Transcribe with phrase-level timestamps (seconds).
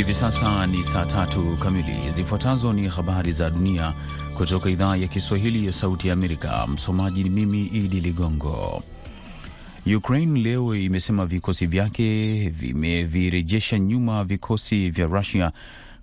[0.00, 2.10] Hivi sasa ni saa tatu kamili.
[2.10, 3.92] Zifuatazo ni habari za dunia
[4.36, 6.66] kutoka idhaa ya Kiswahili ya Sauti ya Amerika.
[6.66, 8.82] Msomaji ni mimi Idi Ligongo.
[9.96, 15.52] Ukraine leo imesema vikosi vyake vimevirejesha nyuma vikosi vya Rusia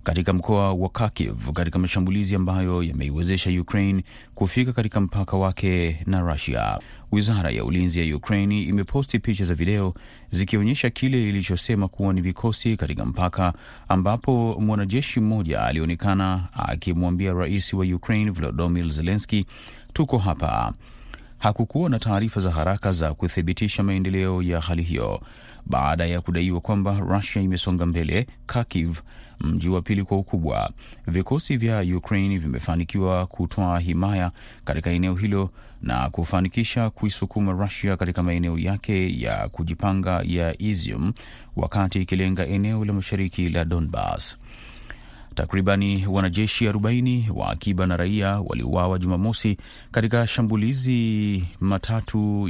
[0.08, 6.78] katika mkoa wa Kharkiv katika mashambulizi ambayo yameiwezesha Ukraine kufika katika mpaka wake na Russia.
[7.12, 9.94] Wizara ya ulinzi ya Ukraine imeposti picha za video
[10.30, 13.52] zikionyesha kile ilichosema kuwa ni vikosi katika mpaka,
[13.88, 19.46] ambapo mwanajeshi mmoja alionekana akimwambia rais wa Ukraine Volodymyr Zelensky,
[19.92, 20.72] tuko hapa.
[21.38, 25.20] Hakukuwa na taarifa za haraka za kuthibitisha maendeleo ya hali hiyo
[25.68, 28.98] baada ya kudaiwa kwamba Rusia imesonga mbele Kharkiv,
[29.40, 30.70] mji wa pili kwa ukubwa.
[31.06, 34.30] Vikosi vya Ukraine vimefanikiwa kutoa himaya
[34.64, 35.50] katika eneo hilo
[35.82, 41.12] na kufanikisha kuisukuma Rusia katika maeneo yake ya kujipanga ya Izium,
[41.56, 44.36] wakati ikilenga eneo la mashariki la Donbas.
[45.34, 49.56] Takribani wanajeshi 40 wa akiba na raia waliuawa Jumamosi
[49.90, 52.48] katika shambulizi matatu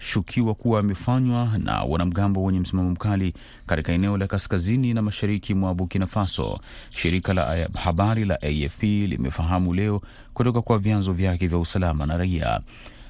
[0.00, 3.34] yaliyoshukiwa kuwa amefanywa na wanamgambo wenye msimamo mkali
[3.66, 6.60] katika eneo la kaskazini na mashariki mwa Burkina Faso.
[6.90, 10.02] Shirika la habari la AFP limefahamu leo
[10.34, 12.60] kutoka kwa vyanzo vyake vya usalama na raia.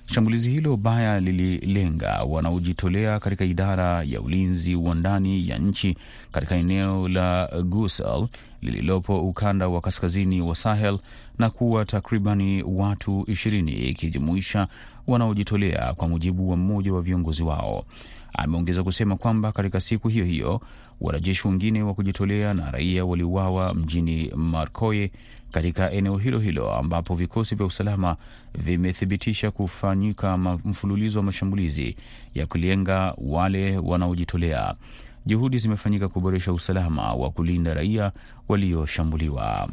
[0.07, 5.97] Shambulizi hilo baya lililenga wanaojitolea katika idara ya ulinzi wa ndani ya nchi
[6.33, 8.29] katika eneo la Gusal
[8.63, 10.99] lililopo ukanda wa kaskazini wa Sahel
[11.39, 14.69] na kuwa takribani watu ishirini ikijumuisha
[15.07, 17.85] wanaojitolea, kwa mujibu wa mmoja wa viongozi wao.
[18.35, 20.61] Ameongeza kusema kwamba katika siku hiyo hiyo
[21.01, 25.11] wanajeshi wengine wa kujitolea na raia waliuawa mjini Marcoye
[25.51, 28.17] katika eneo hilo hilo ambapo vikosi vya usalama
[28.55, 31.97] vimethibitisha kufanyika mfululizo wa mashambulizi
[32.35, 34.75] ya kulenga wale wanaojitolea.
[35.27, 38.13] Juhudi zimefanyika kuboresha usalama wa kulinda raia
[38.49, 39.69] walioshambuliwa.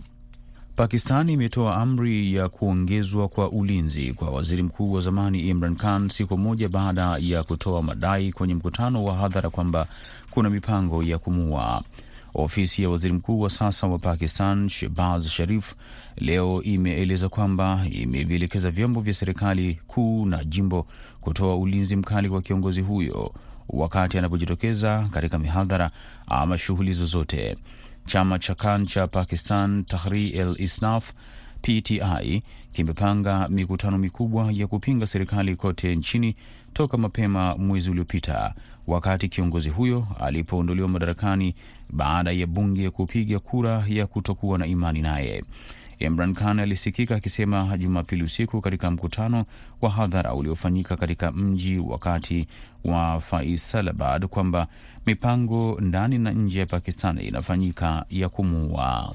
[0.76, 6.38] Pakistan imetoa amri ya kuongezwa kwa ulinzi kwa waziri mkuu wa zamani Imran Khan siku
[6.38, 9.88] moja baada ya kutoa madai kwenye mkutano wa hadhara kwamba
[10.32, 11.84] kuna mipango ya kumuua.
[12.36, 15.74] Ofisi ya waziri mkuu wa sasa wa Pakistan Shehbaz Sharif
[16.16, 20.88] leo imeeleza kwamba imevielekeza vyombo vya serikali kuu na jimbo
[21.22, 23.34] kutoa ulinzi mkali kwa kiongozi huyo
[23.70, 25.92] wakati anapojitokeza katika mihadhara
[26.28, 27.58] ama shughuli zozote.
[28.06, 31.12] Chama cha Khan cha Pakistan Tahrir-e-Insaf
[31.62, 36.36] PTI kimepanga mikutano mikubwa ya kupinga serikali kote nchini
[36.74, 38.54] toka mapema mwezi uliopita,
[38.88, 41.56] wakati kiongozi huyo alipoondolewa madarakani
[41.90, 45.44] baada ya bunge kupiga kura ya kutokuwa na imani naye.
[46.00, 49.46] Imran Khan alisikika akisema Jumapili usiku katika mkutano
[49.82, 52.48] wa hadhara uliofanyika katika mji wa kati
[52.86, 54.68] wa Faisalabad kwamba
[55.06, 59.14] mipango ndani na nje ya Pakistan inafanyika ya kumuua.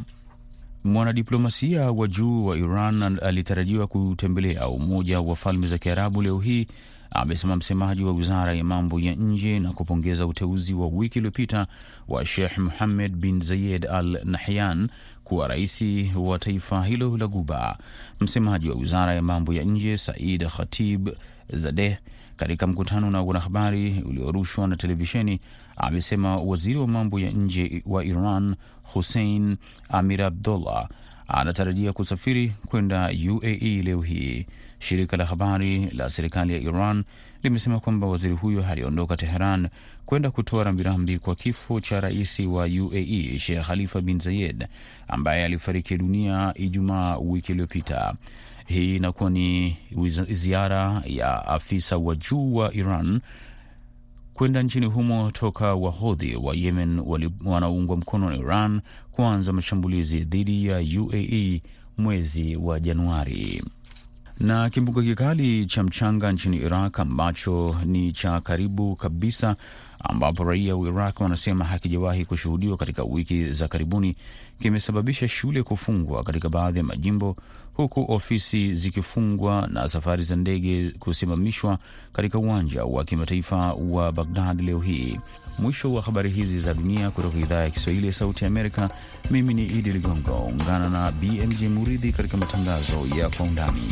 [0.84, 6.66] Mwanadiplomasia wa juu wa Iran alitarajiwa kutembelea Umoja wa Falme za Kiarabu leo hii,
[7.10, 11.66] amesema msemaji wa wizara ya mambo ya nje na kupongeza uteuzi wa wiki iliyopita
[12.08, 14.88] wa Sheikh Muhammed bin Zayed Al Nahyan
[15.28, 15.84] kuwa rais
[16.16, 17.78] wa taifa hilo la Guba.
[18.20, 21.08] Msemaji wa wizara ya mambo ya nje Said Khatib
[21.52, 21.96] Zadeh
[22.36, 25.40] katika mkutano na wanahabari uliorushwa na televisheni
[25.76, 29.56] amesema waziri wa mambo ya nje wa Iran Hussein
[29.88, 30.88] Amir Abdullah
[31.28, 34.46] anatarajia kusafiri kwenda UAE leo hii.
[34.78, 37.04] Shirika la habari la serikali ya Iran
[37.42, 39.68] limesema kwamba waziri huyo aliondoka Teheran
[40.06, 44.66] kwenda kutoa rambirambi kwa kifo cha rais wa UAE Sheikh Khalifa bin Zayed
[45.08, 48.14] ambaye alifariki dunia Ijumaa wiki iliyopita.
[48.66, 49.76] Hii inakuwa ni
[50.30, 53.20] ziara ya afisa wa juu wa Iran
[54.38, 57.02] kwenda nchini humo toka wahodhi wa Yemen
[57.44, 61.62] wanaoungwa mkono na Iran kuanza mashambulizi dhidi ya UAE
[61.98, 63.62] mwezi wa Januari.
[64.40, 69.56] Na kimbunga kikali cha mchanga nchini Iraq ambacho ni cha karibu kabisa
[69.98, 74.16] ambapo raia wa Iraq wanasema hakijawahi kushuhudiwa katika wiki za karibuni
[74.62, 77.36] kimesababisha shule kufungwa katika baadhi ya majimbo
[77.78, 81.78] huku ofisi zikifungwa na safari za ndege kusimamishwa
[82.12, 85.20] katika uwanja wa kimataifa wa Bagdad leo hii.
[85.58, 88.90] Mwisho wa habari hizi za dunia kutoka idhaa ya Kiswahili ya Sauti ya Amerika.
[89.30, 93.82] Mimi ni Idi Ligongo, ungana na BMJ Muridhi katika matangazo ya Kwa Undani.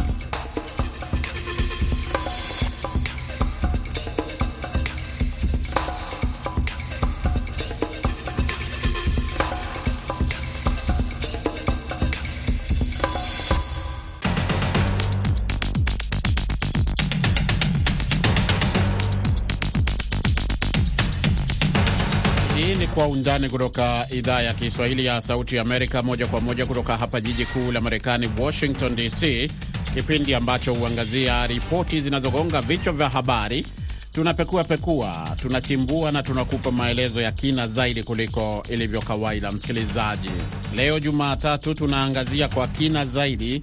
[23.36, 27.72] Undani kutoka idhaa ya Kiswahili ya Sauti Amerika, moja kwa moja kutoka hapa jiji kuu
[27.72, 29.50] la Marekani, Washington DC,
[29.94, 33.66] kipindi ambacho huangazia ripoti zinazogonga vichwa vya habari.
[34.12, 39.52] Tunapekua pekua, tunachimbua na tunakupa maelezo ya kina zaidi kuliko ilivyo kawaida.
[39.52, 40.30] Msikilizaji,
[40.76, 43.62] leo Jumatatu tunaangazia kwa kina zaidi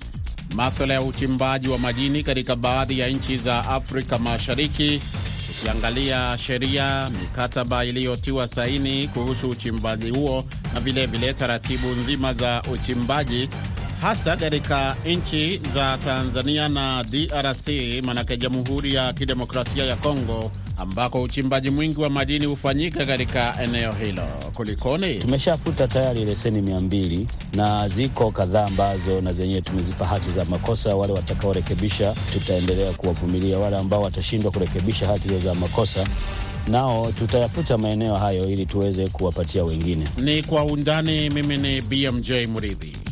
[0.56, 5.02] maswala ya uchimbaji wa madini katika baadhi ya nchi za Afrika Mashariki
[5.64, 10.44] tukiangalia sheria, mikataba iliyotiwa saini kuhusu uchimbaji huo
[10.74, 13.50] na vilevile vile taratibu nzima za uchimbaji
[14.04, 17.68] hasa katika nchi za Tanzania na DRC,
[18.06, 24.24] manake Jamhuri ya Kidemokrasia ya Kongo, ambako uchimbaji mwingi wa madini hufanyika katika eneo hilo.
[24.54, 25.16] Kulikoni?
[25.20, 30.96] Tumeshafuta tayari leseni mia mbili na ziko kadhaa ambazo na zenyewe tumezipa hati za makosa.
[30.96, 33.60] Wale watakaorekebisha, tutaendelea kuwavumilia.
[33.60, 36.08] Wale ambao watashindwa kurekebisha hati hizo za makosa
[36.68, 40.08] nao tutayafuta maeneo hayo ili tuweze kuwapatia wengine.
[40.22, 41.30] Ni kwa undani.
[41.30, 43.03] Mimi ni BMJ Muridhi.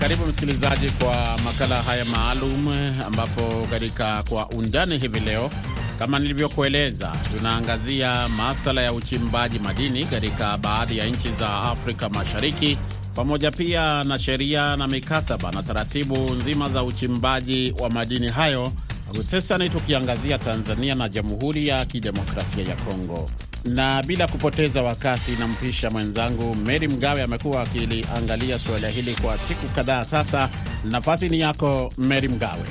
[0.00, 2.68] Karibu msikilizaji kwa makala haya maalum,
[3.06, 5.50] ambapo katika kwa undani hivi leo,
[5.98, 12.78] kama nilivyokueleza, tunaangazia masala ya uchimbaji madini katika baadhi ya nchi za Afrika Mashariki,
[13.14, 18.72] pamoja pia na sheria na mikataba na taratibu nzima za uchimbaji wa madini hayo,
[19.16, 23.30] hususani tukiangazia Tanzania na Jamhuri ya Kidemokrasia ya Kongo
[23.64, 27.22] na bila kupoteza wakati, nampisha mwenzangu Meri Mgawe.
[27.22, 30.50] Amekuwa akiliangalia suala hili kwa siku kadhaa sasa.
[30.84, 32.64] Nafasi ni yako Meri Mgawe.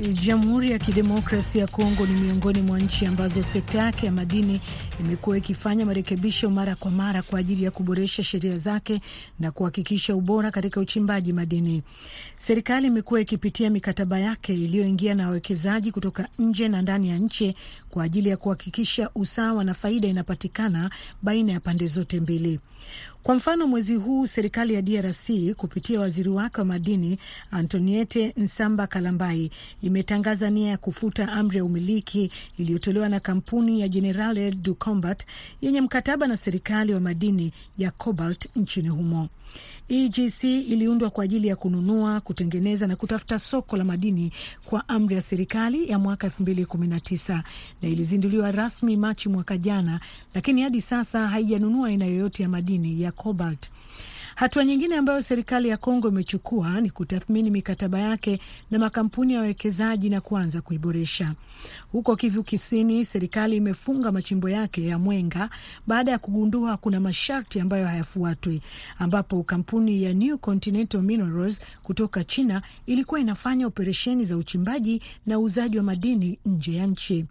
[0.00, 4.60] Jamhuri ya Kidemokrasia ya Kongo ni miongoni mwa nchi ambazo sekta yake ya madini
[5.00, 9.00] imekuwa ikifanya marekebisho mara kwa mara kwa ajili ya kuboresha sheria zake
[9.40, 11.82] na kuhakikisha ubora katika uchimbaji madini.
[12.36, 17.54] Serikali imekuwa ikipitia mikataba yake iliyoingia na wawekezaji kutoka nje na ndani ya nchi
[17.94, 20.90] kwa ajili ya kuhakikisha usawa na faida inapatikana
[21.22, 22.60] baina ya pande zote mbili.
[23.22, 27.18] Kwa mfano, mwezi huu serikali ya DRC kupitia waziri wake wa madini
[27.50, 29.50] Antoniete Nsamba Kalambai
[29.82, 35.24] imetangaza nia ya kufuta amri ya umiliki iliyotolewa na kampuni ya Generale du Combat
[35.60, 39.28] yenye mkataba na serikali wa madini ya cobalt nchini humo.
[39.88, 44.32] EGC iliundwa kwa ajili ya kununua, kutengeneza na kutafuta soko la madini
[44.64, 47.42] kwa amri ya serikali ya mwaka 2019
[47.84, 50.00] na ilizinduliwa rasmi Machi mwaka jana,
[50.34, 53.70] lakini hadi sasa haijanunua aina yoyote ya madini ya cobalt.
[54.34, 58.40] Hatua nyingine ambayo serikali ya Kongo imechukua ni kutathmini mikataba yake
[58.70, 61.34] na makampuni ya wawekezaji na kuanza kuiboresha.
[61.92, 65.50] Huko Kivu Kusini, serikali imefunga machimbo yake ya Mwenga
[65.86, 68.60] baada ya kugundua kuna masharti ambayo hayafuatwi,
[68.98, 75.76] ambapo kampuni ya New Continental Minerals kutoka China ilikuwa inafanya operesheni za uchimbaji na uuzaji
[75.78, 77.26] wa madini nje ya nchi.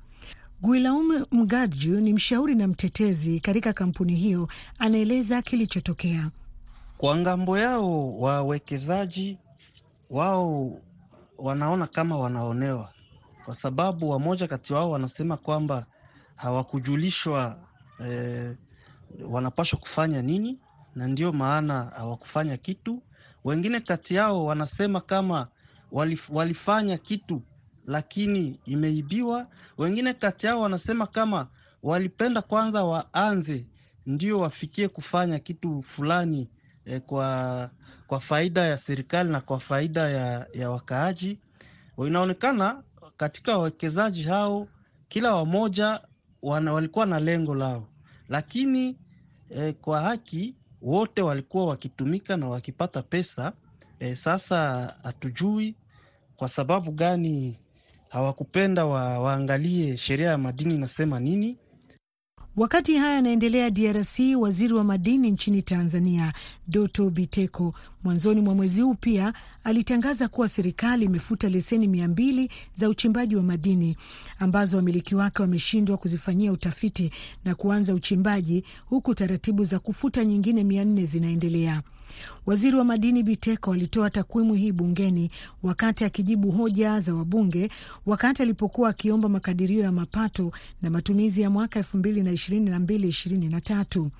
[0.63, 4.47] Guillaume Mgadju ni mshauri na mtetezi katika kampuni hiyo,
[4.79, 6.29] anaeleza kilichotokea.
[6.97, 9.37] Kwa ng'ambo yao wawekezaji
[10.09, 10.77] wao
[11.37, 12.89] wanaona kama wanaonewa,
[13.45, 15.85] kwa sababu wamoja kati wao wanasema kwamba
[16.35, 17.57] hawakujulishwa
[18.05, 18.55] eh,
[19.29, 20.59] wanapashwa kufanya nini,
[20.95, 23.01] na ndio maana hawakufanya kitu.
[23.43, 25.47] Wengine kati yao wanasema kama
[25.91, 27.41] walif, walifanya kitu
[27.87, 29.47] lakini imeibiwa.
[29.77, 31.47] Wengine kati yao wanasema kama
[31.83, 33.65] walipenda kwanza waanze
[34.05, 36.49] ndio wafikie kufanya kitu fulani
[36.85, 37.69] eh, kwa,
[38.07, 41.39] kwa faida ya serikali na kwa faida ya, ya wakaaji.
[42.07, 42.83] Inaonekana
[43.17, 44.67] katika wawekezaji hao
[45.09, 46.01] kila wamoja
[46.41, 47.87] wana, walikuwa na lengo lao,
[48.29, 48.97] lakini
[49.49, 53.53] eh, kwa haki wote walikuwa wakitumika na wakipata pesa
[53.99, 55.75] eh, sasa hatujui
[56.35, 57.59] kwa sababu gani
[58.13, 61.57] hawakupenda wa, waangalie sheria ya madini inasema nini.
[62.55, 66.33] Wakati haya yanaendelea DRC, waziri wa madini nchini Tanzania
[66.67, 72.89] Doto Biteko mwanzoni mwa mwezi huu pia alitangaza kuwa serikali imefuta leseni mia mbili za
[72.89, 73.97] uchimbaji wa madini
[74.39, 77.11] ambazo wamiliki wake wameshindwa kuzifanyia utafiti
[77.45, 81.81] na kuanza uchimbaji, huku taratibu za kufuta nyingine mia nne zinaendelea.
[82.45, 85.31] Waziri wa madini Biteko alitoa takwimu hii bungeni
[85.63, 87.69] wakati akijibu hoja za wabunge
[88.05, 90.51] wakati alipokuwa akiomba makadirio ya mapato
[90.81, 94.11] na matumizi ya mwaka elfu mbili na ishirini na mbili ishirini na tatu.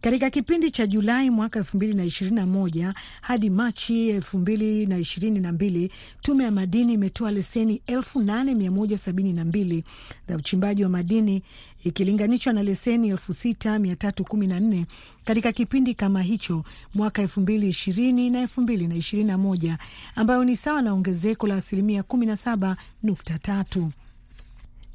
[0.00, 4.86] Katika kipindi cha Julai mwaka elfu mbili na ishirini na moja hadi Machi elfu mbili
[4.86, 9.44] na ishirini na mbili tume ya madini imetoa leseni elfu nane mia moja sabini na
[9.44, 9.84] mbili
[10.28, 11.42] za uchimbaji wa madini
[11.84, 14.84] ikilinganishwa na leseni 6314
[15.24, 19.76] katika kipindi kama hicho mwaka 2020 na 2021
[20.16, 23.88] ambayo ni sawa na ongezeko la asilimia 17.3.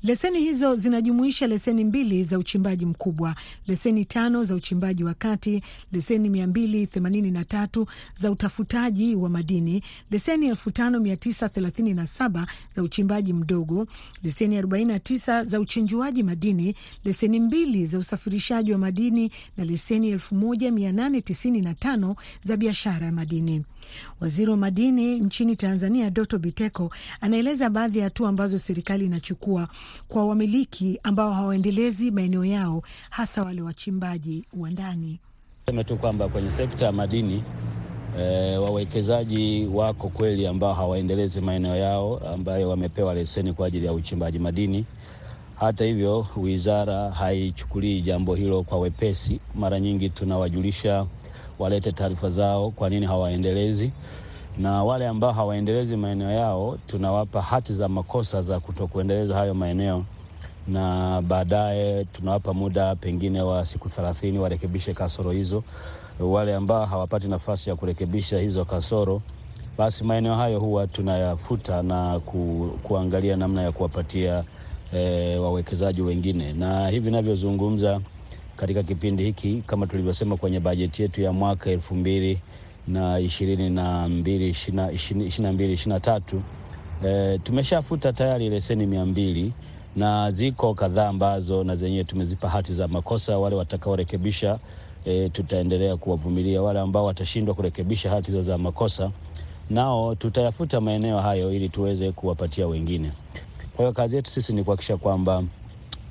[0.03, 3.35] Leseni hizo zinajumuisha leseni mbili za uchimbaji mkubwa,
[3.67, 7.87] leseni tano za uchimbaji wa kati, leseni mia mbili themanini na tatu
[8.19, 13.87] za utafutaji wa madini, leseni elfu tano mia tisa thelathini na saba za uchimbaji mdogo,
[14.23, 16.75] leseni 49 za uchenjuaji madini,
[17.05, 22.15] leseni mbili za usafirishaji wa madini na leseni elfu moja mia nane tisini na tano
[22.43, 23.63] za biashara ya madini.
[24.19, 26.91] Waziri wa madini nchini Tanzania Doto Biteko
[27.21, 29.67] anaeleza baadhi ya hatua ambazo serikali inachukua
[30.07, 35.19] kwa wamiliki ambao hawaendelezi maeneo yao, hasa wale wachimbaji wa ndani.
[35.65, 37.43] Seme tu kwamba kwenye sekta ya madini
[38.19, 44.39] e, wawekezaji wako kweli ambao hawaendelezi maeneo yao ambayo wamepewa leseni kwa ajili ya uchimbaji
[44.39, 44.85] madini.
[45.59, 49.39] Hata hivyo, wizara haichukulii jambo hilo kwa wepesi.
[49.55, 51.05] Mara nyingi tunawajulisha
[51.59, 53.91] walete taarifa zao, kwa nini hawaendelezi,
[54.57, 60.05] na wale ambao hawaendelezi maeneo yao tunawapa hati za makosa za kutokuendeleza hayo maeneo,
[60.67, 65.63] na baadaye tunawapa muda pengine wa siku thelathini warekebishe kasoro hizo.
[66.19, 69.21] Wale ambao hawapati nafasi ya kurekebisha hizo kasoro,
[69.77, 74.43] basi maeneo hayo huwa tunayafuta na ku, kuangalia namna ya kuwapatia
[74.93, 77.99] e, wawekezaji wengine, na hivi navyozungumza
[78.57, 82.39] katika kipindi hiki kama tulivyosema kwenye bajeti yetu ya mwaka elfu mbili
[82.87, 86.41] na ishirini na mbili ishirini na mbili ishirini na tatu
[87.05, 89.53] e, tumeshafuta tayari leseni mia mbili
[89.95, 93.37] na ziko kadhaa ambazo na zenyewe tumezipa hati za makosa.
[93.37, 94.59] Wale watakaorekebisha
[95.05, 96.61] e, tutaendelea kuwavumilia.
[96.61, 99.11] Wale ambao watashindwa kurekebisha hati za makosa,
[99.69, 103.11] nao tutayafuta maeneo hayo ili tuweze kuwapatia wengine.
[103.75, 105.43] Kwa hiyo kazi yetu sisi ni kuhakikisha kwamba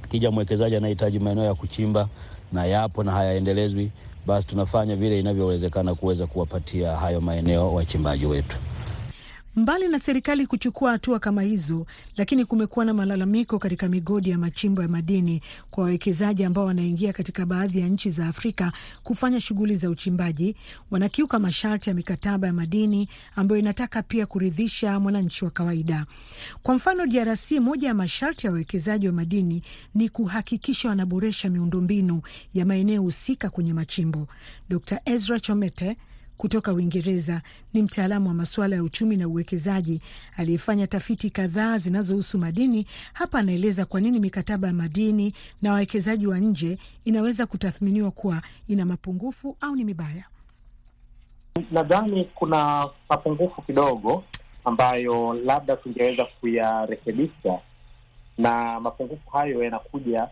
[0.08, 2.08] kija mwekezaji anahitaji maeneo ya kuchimba
[2.52, 3.90] na yapo na hayaendelezwi,
[4.26, 8.56] basi tunafanya vile inavyowezekana kuweza kuwapatia hayo maeneo wachimbaji wetu.
[9.56, 11.86] Mbali na serikali kuchukua hatua kama hizo,
[12.16, 17.46] lakini kumekuwa na malalamiko katika migodi ya machimbo ya madini kwa wawekezaji ambao wanaingia katika
[17.46, 18.72] baadhi ya nchi za Afrika
[19.02, 20.56] kufanya shughuli za uchimbaji,
[20.90, 26.06] wanakiuka masharti ya mikataba ya madini ambayo inataka pia kuridhisha mwananchi wa kawaida.
[26.62, 29.62] Kwa mfano, DRC, moja ya masharti ya wawekezaji wa madini
[29.94, 32.22] ni kuhakikisha wanaboresha miundombinu
[32.54, 34.28] ya maeneo husika kwenye machimbo.
[34.68, 35.96] Dr Ezra Chomete
[36.36, 37.42] kutoka Uingereza
[37.74, 40.02] ni mtaalamu wa masuala ya uchumi na uwekezaji
[40.36, 42.86] aliyefanya tafiti kadhaa zinazohusu madini.
[43.12, 48.84] Hapa anaeleza kwa nini mikataba ya madini na wawekezaji wa nje inaweza kutathminiwa kuwa ina
[48.84, 50.24] mapungufu au ni mibaya.
[51.70, 54.24] Nadhani kuna mapungufu kidogo
[54.64, 57.58] ambayo labda tungeweza kuyarekebisha,
[58.38, 60.28] na mapungufu hayo yanakuja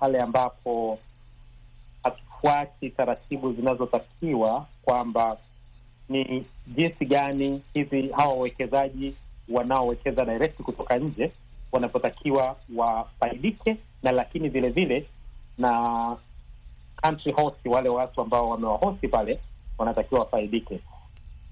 [0.00, 0.98] pale ambapo
[2.40, 5.36] hatufuati taratibu zinazotakiwa kwamba
[6.08, 9.14] ni jinsi gani hivi hawa wawekezaji
[9.48, 11.32] wanaowekeza direct kutoka nje
[11.72, 15.06] wanavyotakiwa wafaidike, na lakini vile vile
[15.58, 16.16] na
[17.02, 19.40] country host, wale watu ambao wamewahosti pale
[19.78, 20.80] wanatakiwa wafaidike.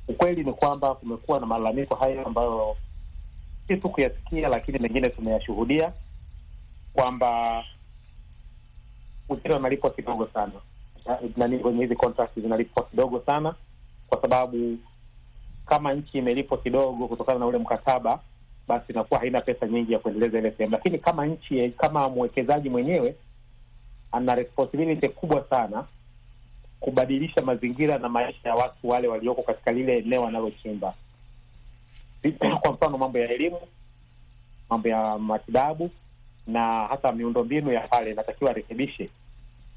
[0.09, 2.77] Ukweli ni kwamba kumekuwa na malalamiko hayo ambayo
[3.69, 5.93] si tu kuyasikia, lakini mengine tumeyashuhudia
[6.93, 7.65] kwamba
[9.29, 10.53] wengine wanalipwa kidogo sana
[11.37, 13.55] nani kwenye hizi contract zinalipwa kidogo sana,
[14.09, 14.79] kwa sababu
[15.67, 18.21] kama nchi imelipwa kidogo kutokana na ule mkataba,
[18.69, 20.73] basi inakuwa haina pesa nyingi ya kuendeleza ile sehemu.
[20.73, 23.15] Lakini kama nchi, kama mwekezaji mwenyewe
[24.13, 25.85] ana responsibility kubwa sana
[26.81, 30.95] kubadilisha mazingira na maisha ya watu wale walioko katika lile eneo wanalochimba.
[32.61, 33.61] Kwa mfano, mambo ya elimu,
[34.71, 35.91] mambo ya matibabu
[36.47, 39.11] na hata miundombinu ya pale inatakiwa arekebishe.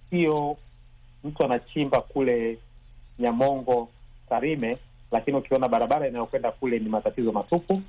[0.09, 0.57] Sio
[1.23, 2.57] mtu anachimba kule
[3.19, 3.89] Nyamongo,
[4.29, 4.77] Tarime,
[5.11, 7.81] lakini ukiona barabara inayokwenda kule ni matatizo matupu.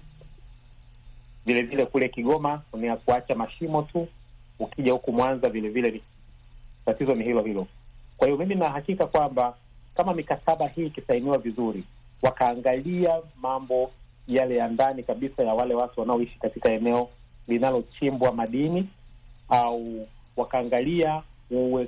[1.47, 4.09] Vile vile kule Kigoma ni kuacha mashimo tu,
[4.59, 6.01] ukija huku Mwanza vile vile
[6.87, 7.67] tatizo ni hilo hilo.
[8.17, 9.55] Kwa hiyo mimi na hakika kwamba
[9.95, 11.85] kama mikataba hii ikisainiwa vizuri,
[12.23, 13.91] wakaangalia mambo
[14.29, 17.09] yale ya ndani kabisa ya wale watu wanaoishi katika eneo
[17.49, 18.89] linalochimbwa madini,
[19.49, 21.23] au wakaangalia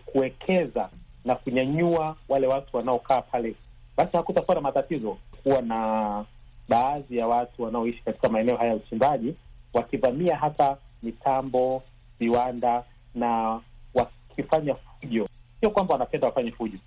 [0.07, 0.89] kuwekeza
[1.25, 3.55] na kunyanyua wale watu wanaokaa pale,
[3.97, 5.19] basi hakutakuwa na matatizo.
[5.43, 6.25] Kuwa na
[6.69, 9.35] baadhi ya watu wanaoishi katika maeneo haya ya uchimbaji
[9.75, 11.83] wakivamia hata mitambo,
[12.19, 13.61] viwanda na
[13.95, 15.29] wakifanya fujo
[15.61, 16.79] sio kwamba wanapenda wafanye fujo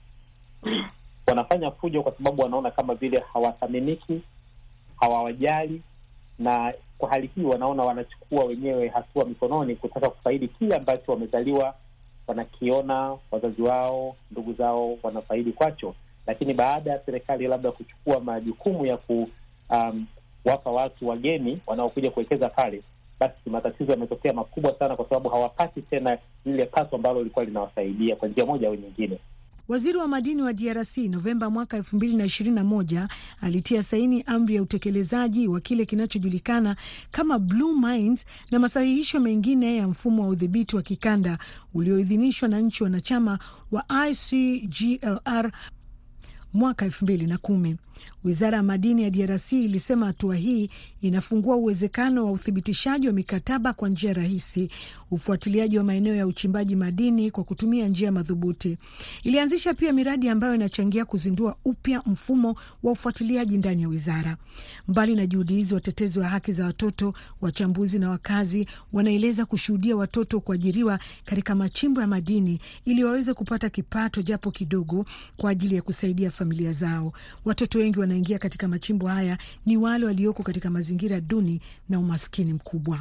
[1.27, 4.21] wanafanya fujo kwa sababu wanaona kama vile hawathaminiki
[4.99, 5.81] hawawajali
[6.39, 11.75] na kwa hali hii wanaona wanachukua wenyewe hatua mikononi kutaka kufaidi kile ambacho wamezaliwa
[12.27, 15.95] wanakiona wazazi wao ndugu zao wanafaidi kwacho.
[16.27, 22.81] Lakini baada ya serikali labda kuchukua majukumu ya kuwapa um, watu wageni wanaokuja kuwekeza pale
[23.19, 28.27] basi matatizo yametokea makubwa sana kwa sababu hawapati tena lile pato ambalo lilikuwa linawasaidia kwa
[28.27, 29.19] njia moja au nyingine
[29.67, 33.07] Waziri wa madini wa DRC Novemba mwaka elfu mbili na ishirini na moja
[33.41, 36.75] alitia saini amri ya utekelezaji wa kile kinachojulikana
[37.11, 41.37] kama Blue Mines na masahihisho mengine ya mfumo wa udhibiti wa kikanda
[41.73, 43.39] ulioidhinishwa na nchi wanachama
[43.71, 45.51] wa ICGLR
[46.53, 47.77] mwaka elfu mbili na kumi.
[48.23, 50.69] Wizara ya madini ya DRC ilisema hatua hii
[51.01, 54.69] inafungua uwezekano wa uthibitishaji wa mikataba kwa njia rahisi,
[55.11, 58.77] ufuatiliaji wa maeneo ya uchimbaji madini kwa kutumia njia madhubuti.
[59.23, 64.37] Ilianzisha pia miradi ambayo inachangia kuzindua upya mfumo wa ufuatiliaji ndani ya wizara.
[64.87, 70.39] Mbali na juhudi hizi, watetezi wa haki za watoto, wachambuzi na wakazi wanaeleza kushuhudia watoto
[70.39, 75.05] kuajiriwa katika machimbo ya madini ili waweze kupata kipato japo kidogo
[75.37, 77.13] kwa ajili ya kusaidia familia zao.
[77.45, 82.99] Watoto wengi wanaingia katika machimbo haya ni wale walioko katika mazingira duni na umaskini mkubwa.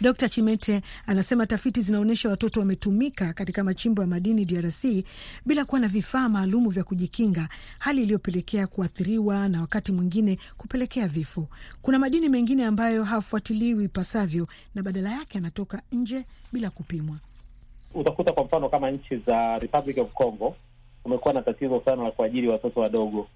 [0.00, 4.84] Dr Chimete anasema tafiti zinaonyesha watoto wametumika katika machimbo ya madini DRC
[5.46, 7.48] bila kuwa na vifaa maalumu vya kujikinga,
[7.78, 11.48] hali iliyopelekea kuathiriwa na wakati mwingine kupelekea vifo.
[11.82, 17.16] Kuna madini mengine ambayo hafuatiliwi ipasavyo na badala yake anatoka nje bila kupimwa.
[17.94, 20.56] Utakuta kwa mfano kama nchi za Republic of Congo
[21.08, 23.26] kumekuwa na tatizo sana la kuajiri watoto wadogo,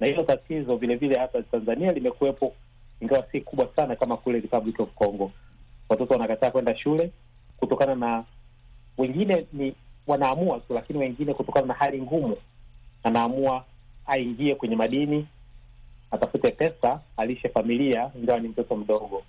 [0.00, 2.54] na hilo tatizo vilevile hata Tanzania limekuwepo,
[3.00, 5.32] ingawa si kubwa sana kama kule Republic of Congo.
[5.88, 7.10] Watoto wanakataa kwenda shule
[7.56, 8.24] kutokana na
[8.98, 9.74] wengine ni
[10.06, 12.36] wanaamua tu, lakini wengine kutokana na hali ngumu,
[13.02, 13.64] anaamua
[14.06, 15.26] aingie kwenye madini,
[16.10, 19.22] atafute pesa, alishe familia, ingawa ni mtoto mdogo,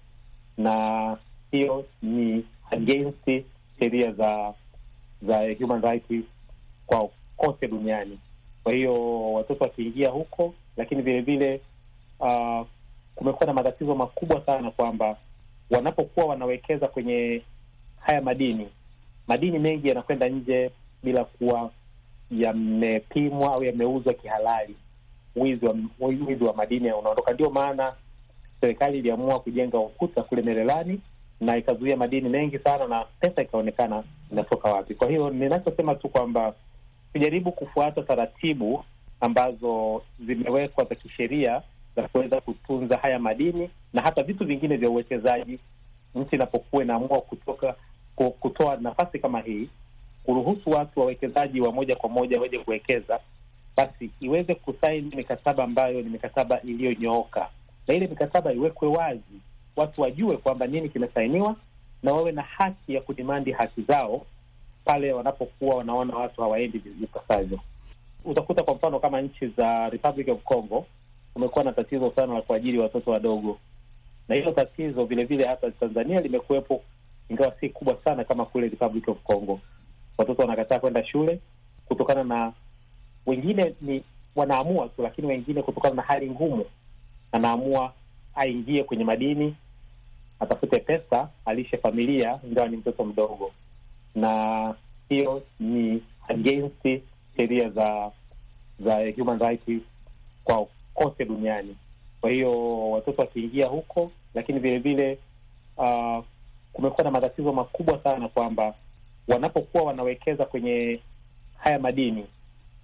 [0.57, 1.17] na
[1.51, 3.43] hiyo ni against
[3.79, 4.53] sheria za
[5.21, 6.25] za human rights
[6.87, 7.09] kwa
[7.41, 8.19] kote duniani.
[8.63, 11.61] Kwa hiyo watoto wakiingia huko, lakini vile vile
[12.19, 12.65] uh,
[13.15, 15.17] kumekuwa na matatizo makubwa sana kwamba
[15.71, 17.41] wanapokuwa wanawekeza kwenye
[17.99, 18.67] haya madini,
[19.27, 20.71] madini mengi yanakwenda nje
[21.03, 21.71] bila kuwa
[22.31, 24.75] yamepimwa au yameuzwa kihalali.
[25.35, 27.33] Wizi wa, wizi wa madini unaondoka.
[27.33, 27.93] Ndio maana
[28.61, 30.99] serikali iliamua kujenga ukuta kule Merelani
[31.41, 34.95] na ikazuia madini mengi sana, na pesa ikaonekana inatoka wapi.
[34.95, 36.53] Kwa hiyo ninachosema tu kwamba
[37.13, 38.83] tujaribu kufuata taratibu
[39.21, 41.61] ambazo zimewekwa za kisheria
[41.95, 45.59] za kuweza kutunza haya madini na hata vitu vingine vya uwekezaji.
[46.15, 47.75] Nchi inapokuwa inaamua kutoka
[48.39, 49.69] kutoa nafasi kama hii,
[50.24, 53.19] kuruhusu watu wawekezaji wa moja kwa moja waje kuwekeza,
[53.77, 57.50] basi iweze kusaini mikataba ambayo ni mikataba iliyonyooka,
[57.87, 59.39] na ile mikataba iwekwe wazi,
[59.75, 61.55] watu wajue kwamba nini kimesainiwa,
[62.03, 64.25] na wawe na haki ya kudimandi haki zao
[64.85, 67.59] pale wanapokuwa wanaona watu hawaendi vipasavyo.
[68.25, 70.85] Utakuta kwa mfano kama nchi za Republic of Congo
[71.33, 73.57] kumekuwa na tatizo sana la kuajiri watoto wadogo,
[74.27, 76.81] na hilo tatizo vilevile hata Tanzania limekuwepo,
[77.29, 79.59] ingawa si kubwa sana kama kule Republic of Congo.
[80.17, 81.39] Watoto wanakataa kwenda shule
[81.85, 82.53] kutokana na
[83.25, 84.03] wengine ni
[84.35, 86.65] wanaamua tu, lakini wengine kutokana na hali ngumu,
[87.31, 87.94] anaamua
[88.35, 89.55] aingie kwenye madini,
[90.39, 93.51] atafute pesa, alishe familia, ingawa ni mtoto mdogo
[94.15, 94.74] na
[95.09, 97.01] hiyo ni against
[97.37, 98.11] sheria za
[98.79, 99.81] za human rights
[100.43, 101.75] kwa kote duniani.
[102.21, 105.17] Kwa hiyo watoto wakiingia huko, lakini vilevile vile
[105.77, 106.24] uh,
[106.74, 108.74] kumekuwa na matatizo makubwa sana kwamba
[109.27, 111.00] wanapokuwa wanawekeza kwenye
[111.57, 112.25] haya madini,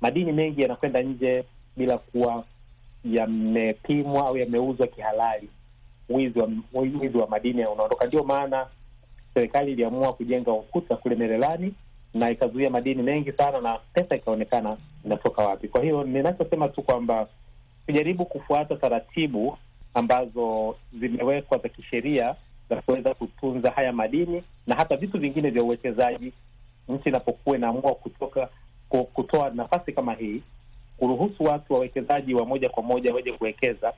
[0.02, 1.44] madini mengi yanakwenda nje
[1.78, 2.44] bila kuwa
[3.06, 5.50] yamepimwa au yameuzwa kihalali.
[6.10, 8.08] Wizi wa, wizi wa madini unaondoka.
[8.08, 8.68] Ndio maana
[9.38, 11.74] serikali iliamua kujenga ukuta kule Merelani
[12.14, 15.68] na ikazuia madini mengi sana, na pesa ikaonekana inatoka wapi.
[15.68, 17.28] Kwa hiyo ninachosema tu kwamba
[17.86, 19.58] tujaribu kufuata taratibu
[19.94, 22.36] ambazo zimewekwa za kisheria
[22.70, 26.34] za kuweza kutunza haya madini na hata vitu vingine vya uwekezaji.
[26.90, 28.50] Nchi inapokuwa inaamua kutoka
[29.14, 30.42] kutoa nafasi kama hii,
[30.98, 33.94] kuruhusu watu wawekezaji wa moja kwa moja waje kuwekeza,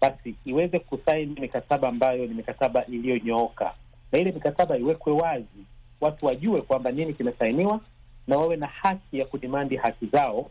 [0.00, 3.74] basi iweze kusaini mikataba ambayo ni mikataba iliyonyooka
[4.12, 5.64] na ile mikataba iwekwe wazi,
[6.00, 7.80] watu wajue kwamba nini kimesainiwa,
[8.26, 10.50] na wawe na haki ya kudimandi haki zao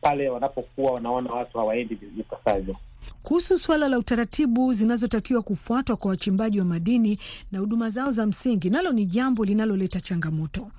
[0.00, 2.76] pale wanapokuwa wanaona watu hawaendi vipasavyo.
[3.22, 7.18] Kuhusu suala la utaratibu zinazotakiwa kufuatwa kwa wachimbaji wa madini
[7.52, 10.70] na huduma zao za msingi, nalo ni jambo linaloleta changamoto.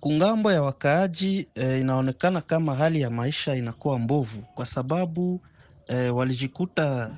[0.00, 5.40] kungambo ya wakaaji e, inaonekana kama hali ya maisha inakuwa mbovu kwa sababu
[5.86, 7.10] e, walijikuta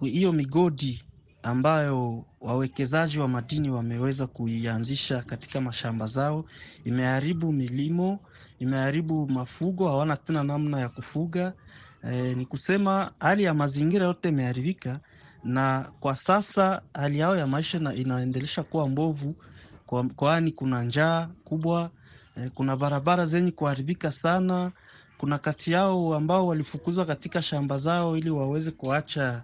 [0.00, 1.02] hiyo e, migodi
[1.42, 6.44] ambayo wawekezaji wa madini wameweza kuianzisha katika mashamba zao
[6.84, 8.20] imeharibu milimo,
[8.58, 11.52] imeharibu mafugo, hawana tena namna ya kufuga.
[12.12, 15.00] E, ni kusema hali ya mazingira yote imeharibika,
[15.44, 19.34] na kwa sasa hali yao ya maisha inaendelesha kuwa mbovu,
[20.16, 21.90] kwani kuna njaa kubwa
[22.36, 24.72] e, kuna barabara zenye kuharibika sana.
[25.18, 29.42] Kuna kati yao ambao walifukuzwa katika shamba zao ili waweze kuacha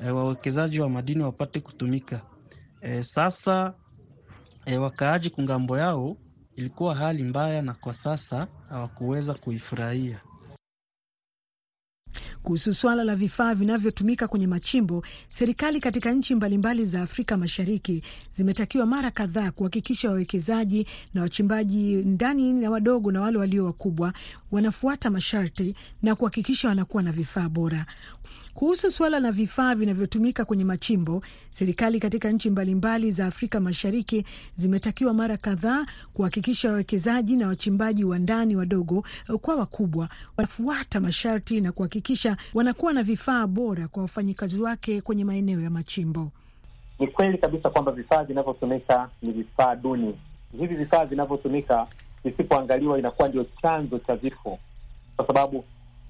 [0.00, 2.20] e, wawekezaji wa madini wapate kutumika.
[2.80, 3.74] E, sasa
[4.66, 6.16] e, wakaaji kungambo yao
[6.56, 10.20] ilikuwa hali mbaya, na kwa sasa hawakuweza kuifurahia.
[12.42, 18.02] Kuhusu swala la vifaa vinavyotumika kwenye machimbo, serikali katika nchi mbalimbali za Afrika Mashariki
[18.36, 24.12] zimetakiwa mara kadhaa kuhakikisha wawekezaji na wachimbaji ndani na wadogo na wale walio wakubwa
[24.50, 27.86] wanafuata masharti na kuhakikisha wanakuwa na vifaa bora.
[28.56, 34.24] Kuhusu suala la vifaa vinavyotumika kwenye machimbo, serikali katika nchi mbalimbali za Afrika Mashariki
[34.56, 39.04] zimetakiwa mara kadhaa kuhakikisha wawekezaji na wachimbaji wa ndani wadogo
[39.40, 45.60] kwa wakubwa wanafuata masharti na kuhakikisha wanakuwa na vifaa bora kwa wafanyikazi wake kwenye maeneo
[45.60, 46.30] ya machimbo.
[46.98, 50.14] Ni kweli kabisa kwamba vifaa vinavyotumika ni vifaa duni.
[50.58, 51.86] Hivi vifaa vinavyotumika
[52.24, 54.58] visipoangaliwa, inakuwa ndio chanzo cha vifo,
[55.16, 55.64] kwa sababu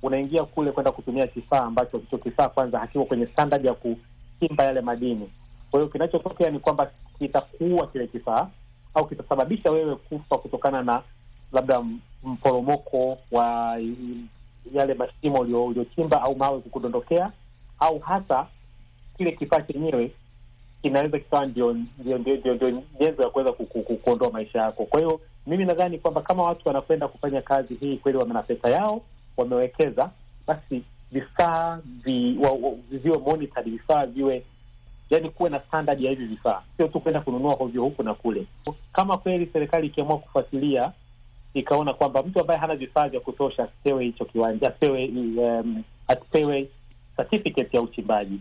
[0.07, 4.81] unaingia kule kwenda kutumia kifaa ambacho hicho kifaa kwanza hakiko kwenye standard ya kuchimba yale
[4.81, 5.31] madini.
[5.71, 8.49] Kwa hiyo kinachotokea ni kwamba kitakuua kile kifaa
[8.95, 11.03] au kitasababisha wewe kufa kutokana na
[11.53, 11.83] labda
[12.25, 13.79] mporomoko wa
[14.75, 17.33] yale mashimo uliochimba au mawe kukudondokea,
[17.81, 18.47] au hata
[19.16, 20.11] kile kifaa chenyewe
[20.83, 21.77] kinaweza kikawa ndio
[23.01, 23.53] nyenzo ya kuweza
[24.05, 24.85] kuondoa maisha yako.
[24.85, 29.03] Kwa hiyo mimi nadhani kwamba kama watu wanakwenda kufanya kazi hii kweli, wana pesa yao
[29.37, 30.11] wamewekeza
[30.46, 32.38] basi vifaa vi,
[32.90, 34.44] viwe monitored, vifaa viwe
[35.11, 38.46] yani, kuwe na standard ya hivi vifaa, sio tu kwenda kununua hovyo huku na kule.
[38.92, 40.92] Kama kweli serikali ikiamua kufuatilia
[41.55, 46.68] ikaona kwamba mtu ambaye hana vifaa vya kutosha asipewe hicho kiwanja, asipewe um, asipewe
[47.16, 48.40] certificate ya uchimbaji,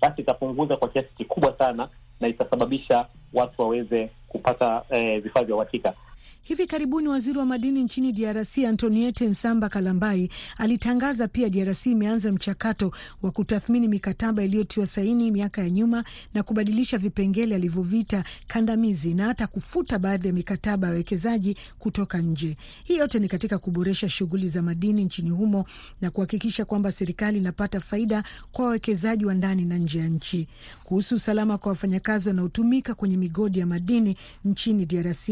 [0.00, 1.88] basi itapunguza kwa kiasi kikubwa sana
[2.20, 5.94] na itasababisha watu waweze kupata eh, vifaa vya uhakika.
[6.42, 12.92] Hivi karibuni waziri wa madini nchini DRC Antoniete Nsamba Kalambai alitangaza pia DRC imeanza mchakato
[13.22, 19.46] wa kutathmini mikataba iliyotiwa saini miaka ya nyuma na kubadilisha vipengele alivyovita kandamizi na hata
[19.46, 22.56] kufuta baadhi ya mikataba ya wawekezaji kutoka nje.
[22.84, 25.64] Hii yote ni katika kuboresha shughuli za madini nchini humo
[26.00, 30.48] na kuhakikisha kwamba serikali inapata faida kwa wawekezaji wa ndani na nje ya nchi.
[30.84, 35.28] Kuhusu usalama kwa wafanyakazi wanaotumika kwenye migodi ya madini nchini DRC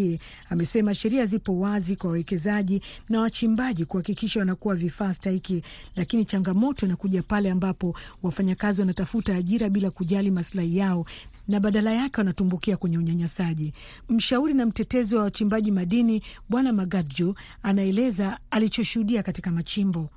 [0.50, 5.62] amesema sheria zipo wazi kwa wawekezaji na wachimbaji kuhakikisha wanakuwa vifaa stahiki,
[5.96, 11.06] lakini changamoto inakuja pale ambapo wafanyakazi wanatafuta ajira bila kujali maslahi yao
[11.48, 13.72] na badala yake wanatumbukia kwenye unyanyasaji.
[14.08, 20.10] Mshauri na mtetezi wa wachimbaji madini Bwana Magadjo anaeleza alichoshuhudia katika machimbo.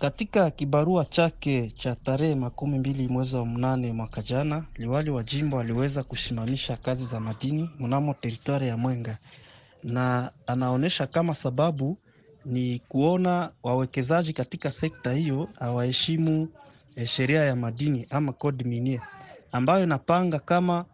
[0.00, 5.60] Katika kibarua chake cha tarehe makumi mbili mwezi wa mnane mwaka jana, liwali wa jimbo
[5.60, 9.18] aliweza kusimamisha kazi za madini mnamo teritwari ya Mwenga
[9.84, 11.98] na anaonyesha kama sababu
[12.44, 16.48] ni kuona wawekezaji katika sekta hiyo hawaheshimu
[16.96, 19.00] eh, sheria ya madini ama code minier
[19.52, 20.84] ambayo inapanga kama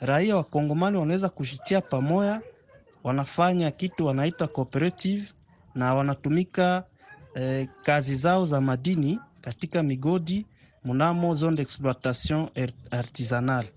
[0.00, 2.40] raia wa Kongomani wanaweza kushitia pamoja,
[3.04, 5.32] wanafanya kitu wanaita cooperative
[5.74, 6.84] na wanatumika
[7.34, 10.46] eh, kazi zao za madini katika migodi
[10.84, 12.48] mnamo zone d'exploitation
[12.90, 13.72] artisanale.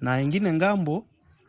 [0.00, 1.04] Na ingine ng'ambo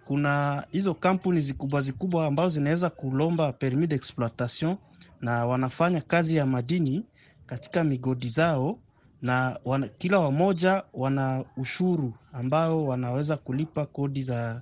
[0.06, 4.78] kuna hizo kampuni zikubwa zikubwa ambazo zinaweza kulomba permis d'exploitation
[5.22, 7.06] na wanafanya kazi ya madini
[7.46, 8.80] katika migodi zao,
[9.22, 14.62] na wana, kila wamoja wana ushuru ambao wanaweza kulipa kodi za,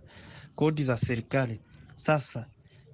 [0.56, 1.60] kodi za serikali.
[1.96, 2.46] Sasa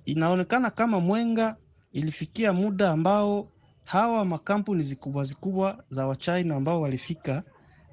[0.05, 1.55] inaonekana kama Mwenga
[1.91, 3.47] ilifikia muda ambao
[3.83, 7.43] hawa makampuni zikubwa zikubwa za Wachina ambao walifika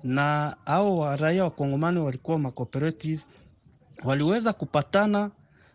[0.04, 3.22] na hao waraia wakongomani wa Kongomani walikuwa macooperative
[4.04, 5.30] waliweza kupatana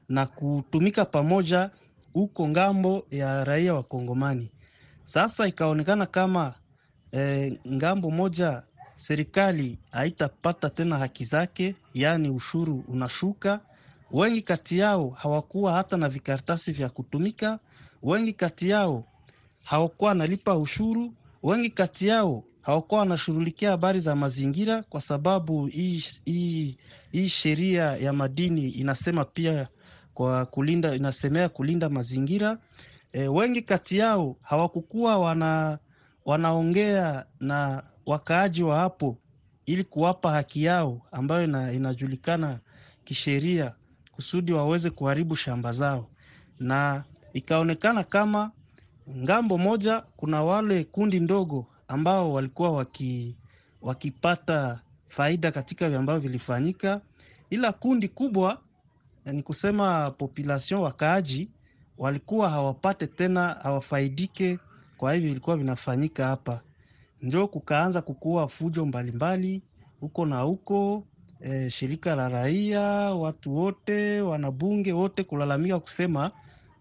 [0.09, 1.69] na kutumika pamoja
[2.13, 4.51] huko ng'ambo ya raia wa Kongomani.
[5.03, 6.53] Sasa ikaonekana kama
[7.13, 8.63] e, ng'ambo moja
[8.95, 13.59] serikali haitapata tena haki zake, yaani ushuru unashuka.
[14.11, 17.59] Wengi kati yao hawakuwa hata na vikaratasi vya kutumika,
[18.03, 19.03] wengi kati yao
[19.63, 26.77] hawakuwa wanalipa ushuru, wengi kati yao hawakuwa wanashughulikia habari za mazingira, kwa sababu hii hii
[27.11, 29.67] hii sheria ya madini inasema pia
[30.13, 32.57] kwa kulinda, inasemea kulinda mazingira.
[33.13, 35.79] E, wengi kati yao hawakukuwa wana,
[36.25, 39.17] wanaongea na wakaaji wa hapo
[39.65, 42.59] ili kuwapa haki yao ambayo ina, inajulikana
[43.03, 43.73] kisheria
[44.11, 46.09] kusudi waweze kuharibu shamba zao,
[46.59, 48.51] na ikaonekana kama
[49.17, 53.35] ng'ambo moja kuna wale kundi ndogo ambao walikuwa waki,
[53.81, 57.01] wakipata faida katika ambavyo vilifanyika,
[57.49, 58.61] ila kundi kubwa
[59.25, 61.49] ni kusema population wakaaji
[61.97, 64.59] walikuwa hawapate tena hawafaidike
[64.97, 66.61] kwa hivyo ilikuwa vinafanyika hapa,
[67.21, 69.61] njo kukaanza kukuwa fujo mbalimbali
[69.99, 71.03] huko na huko.
[71.41, 72.81] E, shirika la raia,
[73.15, 76.31] watu wote, wanabunge wote kulalamika kusema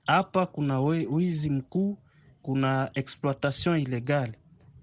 [0.07, 1.99] hapa kuna wizi mkuu,
[2.43, 4.33] kuna exploitation illegale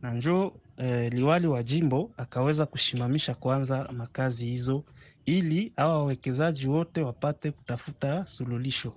[0.02, 4.84] na njo e, liwali wa jimbo akaweza kushimamisha kwanza makazi hizo
[5.26, 8.94] ili hawa wawekezaji wote wapate kutafuta suluhisho.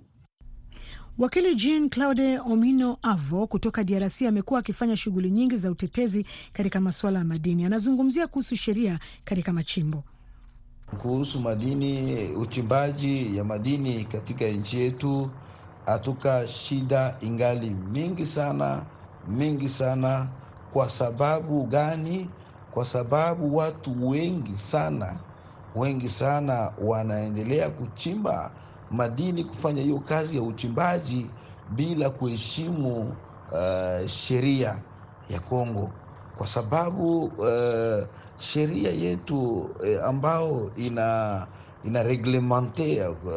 [1.17, 7.19] Wakili Jean Claude Omino Avo kutoka DRC amekuwa akifanya shughuli nyingi za utetezi katika masuala
[7.19, 7.65] ya madini.
[7.65, 10.03] Anazungumzia kuhusu sheria katika machimbo.
[10.97, 15.31] Kuhusu madini, uchimbaji ya madini katika nchi yetu,
[15.85, 18.85] hatuka shida ingali mingi sana,
[19.27, 20.29] mingi sana.
[20.69, 22.35] Kwa sababu gani?
[22.71, 25.23] Kwa sababu watu wengi sana,
[25.75, 28.51] wengi sana wanaendelea kuchimba
[28.89, 31.35] madini kufanya hiyo kazi ya uchimbaji
[31.67, 33.17] bila kuheshimu
[33.51, 34.83] uh, sheria
[35.29, 35.91] ya Kongo,
[36.35, 41.47] kwa sababu uh, sheria yetu uh, ambao ina
[41.83, 43.33] ina reglemente uh,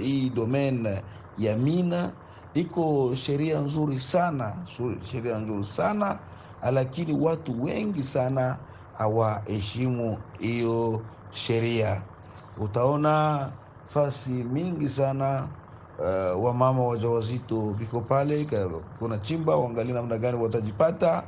[0.00, 1.02] hii domaine
[1.36, 2.16] ya mina
[2.54, 4.66] iko sheria nzuri sana,
[5.02, 6.18] sheria nzuri sana
[6.62, 8.58] lakini watu wengi sana
[8.92, 12.02] hawaheshimu hiyo sheria.
[12.56, 13.52] Utaona
[13.86, 15.48] fasi mingi sana
[15.98, 18.46] uh, wamama wajawazito viko pale,
[18.98, 21.22] kuna chimba waangalie namna gani watajipata.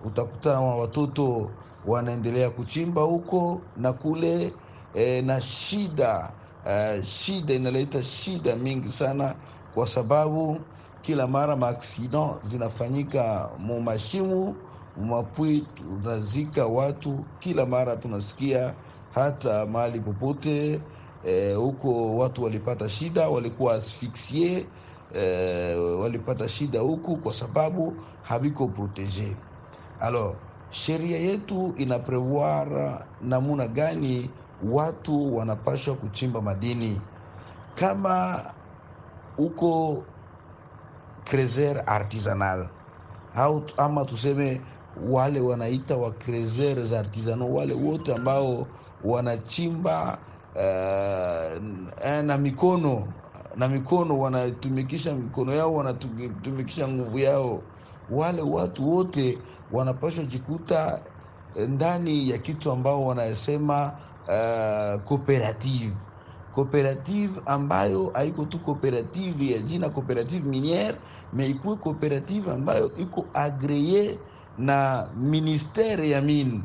[0.00, 1.50] Utakutana na watoto
[1.84, 4.52] wanaendelea kuchimba huko na kule
[4.94, 6.32] eh, na shida
[6.64, 9.36] uh, shida inaleta shida mingi sana,
[9.74, 10.66] kwa sababu
[11.02, 14.54] kila mara maaksida zinafanyika mu mashimu
[14.96, 18.74] mumapwi, tunazika watu kila mara, tunasikia
[19.14, 20.80] hata mahali popote
[21.56, 24.66] huko e, watu walipata shida, walikuwa asfiksie
[25.14, 29.36] e, walipata shida huku kwa sababu haviko protege.
[30.00, 30.36] Alors
[30.70, 34.30] sheria yetu ina prevoir namuna gani
[34.70, 37.00] watu wanapashwa kuchimba madini,
[37.74, 38.40] kama
[39.36, 40.02] huko
[41.24, 42.68] creser artisanal
[43.36, 44.60] au ama tuseme
[44.96, 50.24] wale wanaita wa creuseurs za artisanal, wale wote ambao wanachimba
[50.56, 51.62] Uh,
[52.22, 53.14] na mikono
[53.56, 57.72] na mikono wanatumikisha mikono yao, wanatumikisha nguvu yao.
[58.08, 61.04] Wale watu wote wanapashwa jikuta
[61.54, 65.96] ndani ya kitu ambao wanasema uh, cooperative
[66.50, 71.00] cooperative, ambayo haiko tu cooperative ya jina cooperative miniere,
[71.32, 74.20] me ikuwe cooperative ambayo iko agreye
[74.58, 76.62] na ministere ya mine,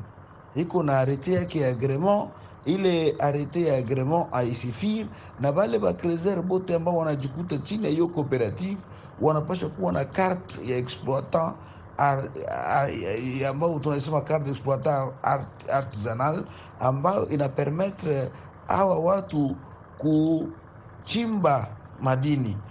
[0.56, 2.30] iko na arete yake ya agrement
[2.66, 5.08] ile arete ya agrement aisifir
[5.40, 8.82] na bale bakreser bote ambao wanajikuta chini ya hiyo cooperative
[9.20, 11.56] wanapasha kuwa na carte ya exploitant
[13.50, 16.46] ambao tunasema carte exploitant art, artisanal
[16.80, 18.32] ambayo ina permettre
[18.68, 19.62] hawa watu
[19.98, 22.69] kuchimba madini.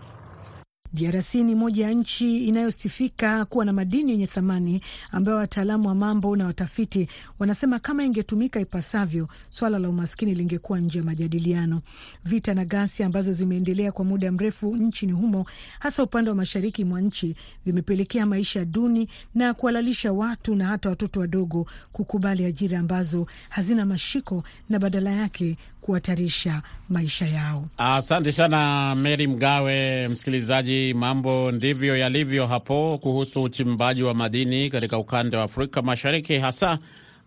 [0.93, 4.81] DRC ni moja ya nchi inayosifika kuwa na madini yenye thamani
[5.13, 10.99] ambayo wataalamu wa mambo na watafiti wanasema kama ingetumika ipasavyo, swala la umaskini lingekuwa nje
[10.99, 11.81] ya majadiliano.
[12.25, 15.47] Vita na ghasia ambazo zimeendelea kwa muda mrefu nchini humo,
[15.79, 21.21] hasa upande wa mashariki mwa nchi, vimepelekea maisha duni na kuhalalisha watu na hata watoto
[21.21, 27.69] wadogo kukubali ajira ambazo hazina mashiko na badala yake kuhatarisha maisha yao.
[27.79, 30.09] Asante sana Mary Mgawe.
[30.09, 36.79] Msikilizaji, mambo ndivyo yalivyo hapo kuhusu uchimbaji wa madini katika ukanda wa Afrika Mashariki, hasa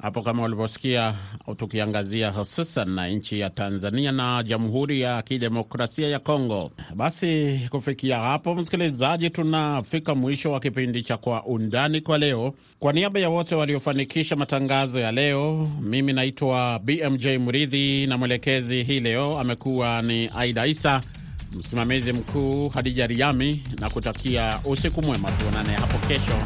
[0.01, 1.13] hapo kama ulivyosikia,
[1.57, 6.71] tukiangazia hususan na nchi ya Tanzania na Jamhuri ya Kidemokrasia ya Kongo.
[6.95, 12.53] Basi kufikia hapo, msikilizaji, tunafika mwisho wa kipindi cha Kwa Undani kwa leo.
[12.79, 18.99] Kwa niaba ya wote waliofanikisha matangazo ya leo, mimi naitwa BMJ Mridhi na mwelekezi hii
[18.99, 21.01] leo amekuwa ni Aida Isa,
[21.57, 25.31] msimamizi mkuu Hadija Riami, na kutakia usiku mwema.
[25.31, 26.37] Tuonane hapo kesho,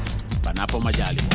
[0.43, 1.25] panapo majaliwa.